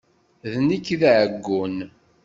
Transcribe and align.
D 0.51 0.53
nekk 0.67 0.87
i 0.93 0.95
d 1.01 1.03
aɛeggun. 1.09 1.77